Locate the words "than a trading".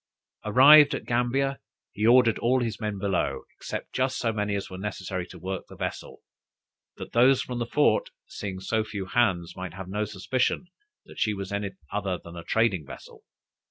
12.17-12.83